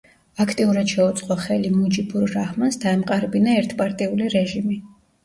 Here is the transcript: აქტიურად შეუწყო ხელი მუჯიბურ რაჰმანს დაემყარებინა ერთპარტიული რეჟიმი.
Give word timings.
აქტიურად 0.43 0.93
შეუწყო 0.93 1.35
ხელი 1.43 1.69
მუჯიბურ 1.73 2.33
რაჰმანს 2.37 2.79
დაემყარებინა 2.85 3.55
ერთპარტიული 3.59 4.31
რეჟიმი. 4.37 4.81